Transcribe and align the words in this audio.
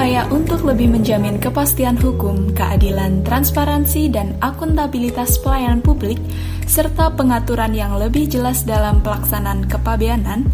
Upaya 0.00 0.24
untuk 0.32 0.64
lebih 0.64 0.96
menjamin 0.96 1.36
kepastian 1.36 1.92
hukum, 1.92 2.56
keadilan, 2.56 3.20
transparansi, 3.20 4.08
dan 4.08 4.32
akuntabilitas 4.40 5.36
pelayanan 5.44 5.84
publik, 5.84 6.16
serta 6.64 7.12
pengaturan 7.12 7.76
yang 7.76 7.92
lebih 8.00 8.24
jelas 8.24 8.64
dalam 8.64 9.04
pelaksanaan 9.04 9.68
kepabeanan, 9.68 10.48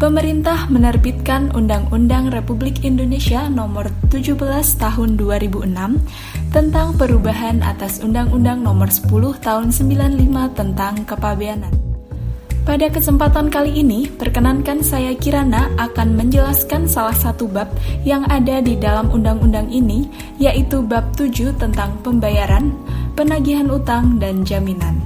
pemerintah 0.00 0.72
menerbitkan 0.72 1.52
Undang-Undang 1.52 2.32
Republik 2.32 2.88
Indonesia 2.88 3.52
Nomor 3.52 3.92
17 4.08 4.32
Tahun 4.80 5.10
2006 5.20 6.56
tentang 6.56 6.96
perubahan 6.96 7.60
atas 7.68 8.00
Undang-Undang 8.00 8.64
Nomor 8.64 8.88
10 8.88 9.12
Tahun 9.44 9.76
95 9.76 10.56
tentang 10.56 11.04
kepabeanan. 11.04 11.85
Pada 12.66 12.90
kesempatan 12.90 13.46
kali 13.46 13.78
ini, 13.78 14.10
perkenankan 14.10 14.82
saya 14.82 15.14
Kirana 15.14 15.70
akan 15.78 16.18
menjelaskan 16.18 16.90
salah 16.90 17.14
satu 17.14 17.46
bab 17.46 17.70
yang 18.02 18.26
ada 18.26 18.58
di 18.58 18.74
dalam 18.74 19.06
undang-undang 19.14 19.70
ini, 19.70 20.10
yaitu 20.42 20.82
bab 20.82 21.14
7 21.14 21.54
tentang 21.62 21.94
pembayaran, 22.02 22.74
penagihan 23.14 23.70
utang, 23.70 24.18
dan 24.18 24.42
jaminan. 24.42 24.98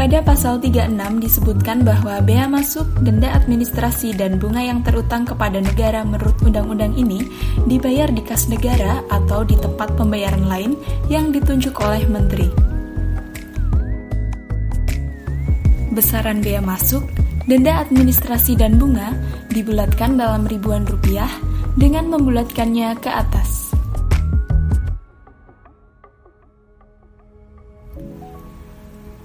Pada 0.00 0.24
pasal 0.24 0.56
36 0.64 0.96
disebutkan 1.20 1.84
bahwa 1.84 2.24
bea 2.24 2.48
masuk, 2.48 2.88
denda 3.04 3.36
administrasi, 3.36 4.16
dan 4.16 4.40
bunga 4.40 4.64
yang 4.64 4.80
terutang 4.80 5.28
kepada 5.28 5.60
negara 5.60 6.00
menurut 6.08 6.40
undang-undang 6.40 6.96
ini 6.96 7.28
dibayar 7.68 8.08
di 8.08 8.24
kas 8.24 8.48
negara 8.48 9.04
atau 9.12 9.44
di 9.44 9.60
tempat 9.60 9.92
pembayaran 10.00 10.48
lain 10.48 10.72
yang 11.12 11.28
ditunjuk 11.36 11.76
oleh 11.84 12.08
menteri. 12.08 12.48
Besaran 15.92 16.40
bea 16.40 16.64
masuk, 16.64 17.04
denda 17.44 17.84
administrasi, 17.84 18.56
dan 18.56 18.80
bunga 18.80 19.12
dibulatkan 19.52 20.16
dalam 20.16 20.48
ribuan 20.48 20.88
rupiah 20.88 21.28
dengan 21.76 22.08
membulatkannya 22.08 22.96
ke 23.04 23.12
atas. 23.12 23.69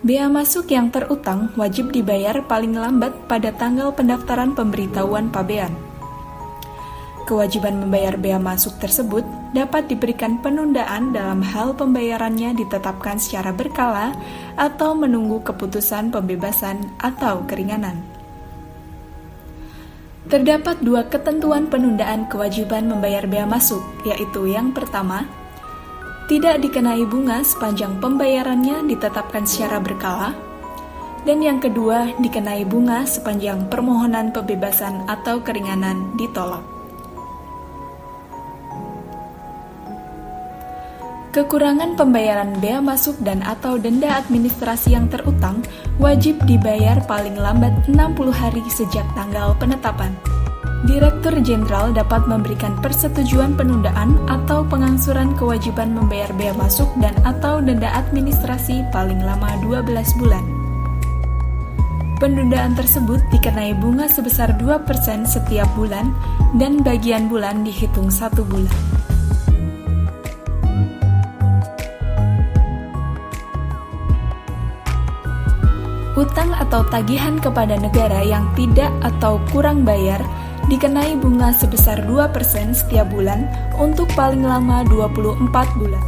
Bea 0.05 0.29
masuk 0.29 0.69
yang 0.69 0.93
terutang 0.93 1.49
wajib 1.57 1.89
dibayar 1.89 2.45
paling 2.45 2.77
lambat 2.77 3.25
pada 3.25 3.49
tanggal 3.49 3.89
pendaftaran 3.89 4.53
pemberitahuan 4.53 5.33
pabean. 5.33 5.73
Kewajiban 7.25 7.81
membayar 7.81 8.13
bea 8.13 8.37
masuk 8.37 8.77
tersebut 8.77 9.25
dapat 9.57 9.89
diberikan 9.89 10.37
penundaan 10.45 11.09
dalam 11.09 11.41
hal 11.41 11.73
pembayarannya 11.73 12.53
ditetapkan 12.53 13.17
secara 13.17 13.49
berkala 13.49 14.13
atau 14.53 14.93
menunggu 14.93 15.41
keputusan 15.41 16.13
pembebasan 16.13 16.85
atau 17.01 17.41
keringanan. 17.49 17.97
Terdapat 20.29 20.85
dua 20.85 21.09
ketentuan 21.09 21.65
penundaan 21.65 22.29
kewajiban 22.29 22.85
membayar 22.85 23.25
bea 23.25 23.49
masuk, 23.49 23.81
yaitu 24.05 24.53
yang 24.53 24.69
pertama, 24.69 25.25
tidak 26.25 26.57
dikenai 26.65 27.05
bunga 27.05 27.45
sepanjang 27.45 28.01
pembayarannya 28.01 28.89
ditetapkan 28.89 29.45
secara 29.45 29.77
berkala, 29.77 30.33
dan 31.21 31.41
yang 31.41 31.61
kedua 31.61 32.13
dikenai 32.17 32.65
bunga 32.65 33.05
sepanjang 33.05 33.69
permohonan 33.69 34.33
pembebasan 34.33 35.05
atau 35.05 35.41
keringanan 35.45 36.17
ditolak. 36.17 36.65
Kekurangan 41.35 41.99
pembayaran 41.99 42.55
bea 42.63 42.79
masuk 42.79 43.19
dan 43.19 43.43
atau 43.43 43.75
denda 43.75 44.07
administrasi 44.23 44.95
yang 44.95 45.11
terutang 45.11 45.59
wajib 45.99 46.39
dibayar 46.47 46.95
paling 47.11 47.35
lambat 47.35 47.75
60 47.91 48.31
hari 48.31 48.63
sejak 48.71 49.03
tanggal 49.19 49.51
penetapan. 49.59 50.15
Direktur 50.85 51.33
Jenderal 51.41 51.97
dapat 51.97 52.29
memberikan 52.29 52.77
persetujuan 52.77 53.57
penundaan 53.57 54.21
atau 54.29 54.61
pengangsuran 54.61 55.33
kewajiban 55.33 55.97
membayar 55.97 56.29
bea 56.37 56.53
masuk 56.53 56.85
dan 57.01 57.17
atau 57.25 57.57
denda 57.57 57.89
administrasi 57.89 58.85
paling 58.93 59.17
lama 59.25 59.49
12 59.65 59.81
bulan. 60.21 60.45
Penundaan 62.21 62.77
tersebut 62.77 63.17
dikenai 63.33 63.73
bunga 63.81 64.05
sebesar 64.05 64.53
2% 64.61 65.25
setiap 65.25 65.65
bulan 65.73 66.13
dan 66.61 66.85
bagian 66.85 67.33
bulan 67.33 67.65
dihitung 67.65 68.13
satu 68.13 68.45
bulan. 68.45 68.77
Utang 76.13 76.53
atau 76.55 76.85
tagihan 76.93 77.41
kepada 77.41 77.73
negara 77.75 78.21
yang 78.21 78.47
tidak 78.53 78.93
atau 79.01 79.41
kurang 79.49 79.81
bayar 79.81 80.21
dikenai 80.65 81.13
bunga 81.21 81.53
sebesar 81.53 82.01
2% 82.09 82.73
setiap 82.73 83.05
bulan 83.13 83.45
untuk 83.77 84.09
paling 84.17 84.41
lama 84.41 84.81
24 84.89 85.51
bulan. 85.77 86.03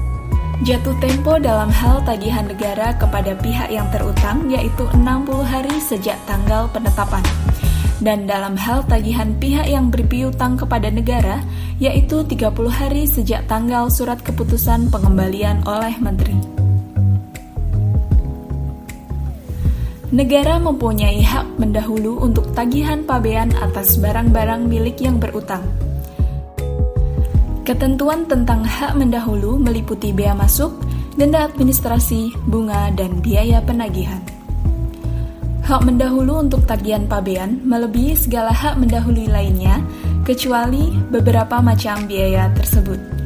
Jatuh 0.66 0.98
tempo 0.98 1.38
dalam 1.38 1.70
hal 1.70 2.02
tagihan 2.02 2.50
negara 2.50 2.98
kepada 2.98 3.38
pihak 3.38 3.70
yang 3.70 3.86
terutang 3.94 4.50
yaitu 4.50 4.90
60 4.90 5.46
hari 5.46 5.76
sejak 5.78 6.18
tanggal 6.26 6.66
penetapan. 6.74 7.22
Dan 8.02 8.26
dalam 8.26 8.58
hal 8.58 8.82
tagihan 8.90 9.38
pihak 9.38 9.70
yang 9.70 9.94
berpiutang 9.94 10.58
kepada 10.58 10.90
negara 10.90 11.46
yaitu 11.78 12.26
30 12.26 12.50
hari 12.74 13.06
sejak 13.06 13.46
tanggal 13.46 13.90
surat 13.94 14.18
keputusan 14.26 14.90
pengembalian 14.90 15.62
oleh 15.70 15.94
menteri. 16.02 16.47
Negara 20.08 20.56
mempunyai 20.56 21.20
hak 21.20 21.60
mendahulu 21.60 22.24
untuk 22.24 22.56
tagihan 22.56 23.04
pabean 23.04 23.52
atas 23.60 24.00
barang-barang 24.00 24.64
milik 24.64 25.04
yang 25.04 25.20
berutang. 25.20 25.68
Ketentuan 27.68 28.24
tentang 28.24 28.64
hak 28.64 28.96
mendahulu 28.96 29.60
meliputi 29.60 30.16
bea 30.16 30.32
masuk, 30.32 30.72
denda 31.20 31.44
administrasi, 31.44 32.32
bunga, 32.48 32.88
dan 32.96 33.20
biaya 33.20 33.60
penagihan. 33.60 34.24
Hak 35.68 35.84
mendahulu 35.84 36.40
untuk 36.40 36.64
tagihan 36.64 37.04
pabean 37.04 37.60
melebihi 37.68 38.16
segala 38.16 38.56
hak 38.56 38.80
mendahului 38.80 39.28
lainnya, 39.28 39.84
kecuali 40.24 40.88
beberapa 41.12 41.60
macam 41.60 42.08
biaya 42.08 42.48
tersebut. 42.56 43.17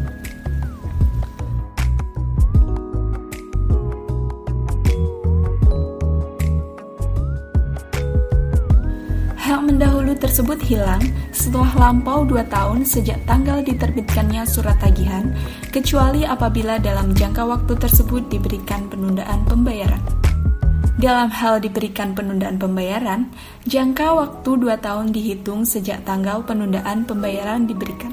Mendahulu 10.11 10.27
tersebut 10.27 10.59
hilang 10.67 11.03
setelah 11.31 11.71
lampau 11.87 12.27
dua 12.27 12.43
tahun 12.51 12.83
sejak 12.83 13.23
tanggal 13.23 13.63
diterbitkannya 13.63 14.43
surat 14.43 14.75
tagihan, 14.83 15.31
kecuali 15.71 16.27
apabila 16.27 16.83
dalam 16.83 17.15
jangka 17.15 17.47
waktu 17.47 17.79
tersebut 17.79 18.27
diberikan 18.27 18.91
penundaan 18.91 19.47
pembayaran. 19.47 20.03
Dalam 20.99 21.31
hal 21.31 21.63
diberikan 21.63 22.11
penundaan 22.11 22.59
pembayaran, 22.59 23.31
jangka 23.63 24.11
waktu 24.11 24.51
dua 24.59 24.75
tahun 24.83 25.15
dihitung 25.15 25.63
sejak 25.63 26.03
tanggal 26.03 26.43
penundaan 26.43 27.07
pembayaran 27.07 27.63
diberikan. 27.63 28.11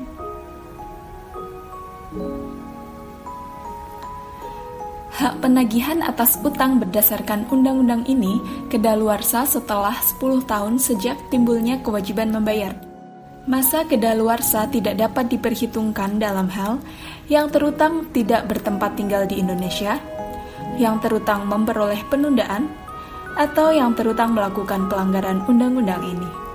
Hak 5.19 5.43
penagihan 5.43 5.99
atas 5.99 6.39
utang 6.47 6.79
berdasarkan 6.79 7.51
undang-undang 7.51 8.07
ini 8.07 8.39
kedaluarsa 8.71 9.43
setelah 9.51 9.99
10 9.99 10.47
tahun 10.47 10.79
sejak 10.79 11.19
timbulnya 11.27 11.83
kewajiban 11.83 12.31
membayar. 12.31 12.71
Masa 13.51 13.83
kedaluarsa 13.83 14.71
tidak 14.71 14.95
dapat 14.95 15.27
diperhitungkan 15.35 16.23
dalam 16.23 16.47
hal 16.47 16.79
yang 17.27 17.51
terutang 17.51 18.07
tidak 18.15 18.47
bertempat 18.47 18.95
tinggal 18.95 19.27
di 19.27 19.43
Indonesia, 19.43 19.99
yang 20.79 21.03
terutang 21.03 21.51
memperoleh 21.51 21.99
penundaan, 22.07 22.71
atau 23.35 23.75
yang 23.75 23.99
terutang 23.99 24.39
melakukan 24.39 24.87
pelanggaran 24.87 25.43
undang-undang 25.51 26.15
ini. 26.15 26.48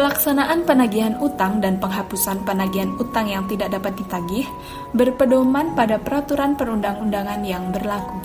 Pelaksanaan 0.00 0.64
penagihan 0.64 1.12
utang 1.20 1.60
dan 1.60 1.76
penghapusan 1.76 2.40
penagihan 2.48 2.88
utang 2.96 3.28
yang 3.28 3.44
tidak 3.52 3.68
dapat 3.68 4.00
ditagih 4.00 4.48
berpedoman 4.96 5.76
pada 5.76 6.00
peraturan 6.00 6.56
perundang-undangan 6.56 7.44
yang 7.44 7.68
berlaku. 7.68 8.16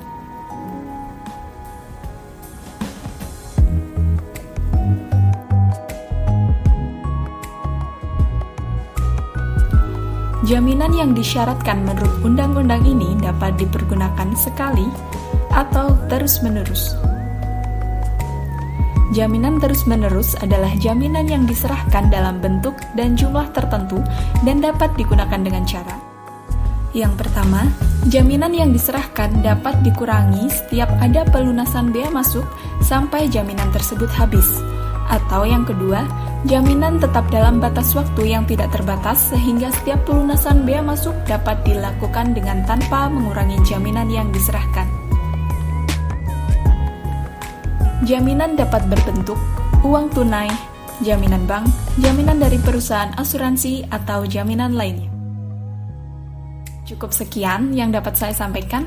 Jaminan 10.47 10.95
yang 10.95 11.11
disyaratkan 11.11 11.83
menurut 11.83 12.23
undang-undang 12.23 12.87
ini 12.87 13.19
dapat 13.19 13.59
dipergunakan 13.59 14.31
sekali 14.39 14.87
atau 15.51 15.91
terus-menerus. 16.07 16.95
Jaminan 19.13 19.61
terus-menerus 19.61 20.33
adalah 20.41 20.73
jaminan 20.81 21.29
yang 21.29 21.45
diserahkan 21.45 22.09
dalam 22.09 22.41
bentuk 22.41 22.73
dan 22.97 23.13
jumlah 23.13 23.53
tertentu 23.53 24.01
dan 24.41 24.65
dapat 24.65 24.89
digunakan 24.97 25.37
dengan 25.37 25.61
cara 25.61 25.93
Yang 26.95 27.13
pertama, 27.21 27.69
jaminan 28.09 28.55
yang 28.55 28.73
diserahkan 28.73 29.45
dapat 29.45 29.77
dikurangi 29.85 30.49
setiap 30.49 30.89
ada 30.97 31.21
pelunasan 31.27 31.93
bea 31.93 32.09
masuk 32.09 32.47
sampai 32.81 33.29
jaminan 33.29 33.69
tersebut 33.75 34.09
habis. 34.15 34.47
Atau 35.11 35.43
yang 35.45 35.67
kedua, 35.67 36.07
jaminan 36.47 36.97
tetap 36.97 37.27
dalam 37.29 37.59
batas 37.59 37.93
waktu 37.93 38.31
yang 38.31 38.47
tidak 38.47 38.71
terbatas 38.73 39.21
sehingga 39.29 39.69
setiap 39.75 40.07
pelunasan 40.07 40.63
bea 40.63 40.79
masuk 40.81 41.13
dapat 41.27 41.61
dilakukan 41.67 42.31
dengan 42.31 42.63
tanpa 42.63 43.11
mengurangi 43.11 43.59
jaminan 43.67 44.07
yang 44.07 44.31
diserahkan. 44.31 44.94
Jaminan 48.03 48.59
dapat 48.59 48.83
berbentuk 48.91 49.39
uang 49.79 50.11
tunai, 50.11 50.51
jaminan 50.99 51.47
bank, 51.47 51.63
jaminan 52.03 52.43
dari 52.43 52.59
perusahaan 52.59 53.15
asuransi, 53.15 53.87
atau 53.87 54.27
jaminan 54.27 54.75
lainnya. 54.75 55.07
Cukup 56.83 57.15
sekian 57.15 57.71
yang 57.71 57.95
dapat 57.95 58.19
saya 58.19 58.35
sampaikan. 58.35 58.83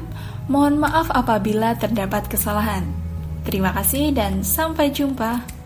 Mohon 0.52 0.84
maaf 0.84 1.08
apabila 1.08 1.72
terdapat 1.80 2.28
kesalahan. 2.28 2.84
Terima 3.48 3.72
kasih 3.72 4.12
dan 4.12 4.44
sampai 4.44 4.92
jumpa. 4.92 5.57